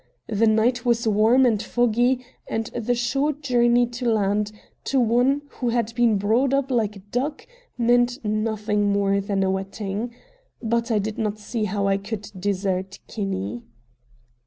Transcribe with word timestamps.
The 0.29 0.47
night 0.47 0.83
was 0.83 1.07
warm 1.07 1.45
and 1.45 1.61
foggy, 1.61 2.25
and 2.49 2.65
the 2.73 2.95
short 2.95 3.43
journey 3.43 3.85
to 3.85 4.09
land, 4.11 4.51
to 4.85 4.99
one 4.99 5.43
who 5.49 5.69
had 5.69 5.93
been 5.93 6.17
brought 6.17 6.55
up 6.55 6.71
like 6.71 6.95
a 6.95 6.99
duck, 7.11 7.45
meant 7.77 8.17
nothing 8.25 8.91
more 8.91 9.21
than 9.21 9.43
a 9.43 9.51
wetting. 9.51 10.11
But 10.59 10.89
I 10.89 10.97
did 10.97 11.19
not 11.19 11.37
see 11.37 11.65
how 11.65 11.85
I 11.85 11.97
could 11.97 12.31
desert 12.39 12.97
Kinney. 13.05 13.61